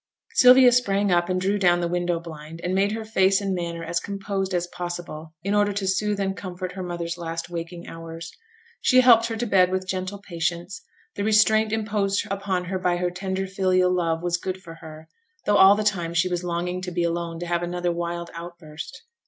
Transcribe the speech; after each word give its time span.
Sylvia 0.33 0.71
sprang 0.71 1.11
up 1.11 1.29
and 1.29 1.39
drew 1.39 1.59
down 1.59 1.79
the 1.79 1.87
window 1.87 2.19
blind, 2.19 2.59
and 2.63 2.73
made 2.73 2.93
her 2.93 3.05
face 3.05 3.39
and 3.39 3.53
manner 3.53 3.83
as 3.83 3.99
composed 3.99 4.51
as 4.51 4.65
possible, 4.65 5.35
in 5.43 5.53
order 5.53 5.71
to 5.73 5.85
soothe 5.87 6.19
and 6.19 6.35
comfort 6.35 6.71
her 6.71 6.81
mother's 6.81 7.19
last 7.19 7.51
waking 7.51 7.87
hours. 7.87 8.31
She 8.81 9.01
helped 9.01 9.27
her 9.27 9.35
to 9.35 9.45
bed 9.45 9.69
with 9.69 9.87
gentle 9.87 10.17
patience; 10.17 10.81
the 11.13 11.23
restraint 11.23 11.71
imposed 11.71 12.25
upon 12.31 12.65
her 12.65 12.79
by 12.79 12.97
her 12.97 13.11
tender 13.11 13.45
filial 13.45 13.91
love 13.93 14.23
was 14.23 14.37
good 14.37 14.59
for 14.63 14.73
her, 14.81 15.07
though 15.45 15.57
all 15.57 15.75
the 15.75 15.83
time 15.83 16.15
she 16.15 16.27
was 16.27 16.43
longing 16.43 16.81
to 16.81 16.89
be 16.91 17.03
alone 17.03 17.37
to 17.39 17.45
have 17.45 17.61
another 17.61 17.91
wild 17.91 18.31
outburst. 18.33 19.03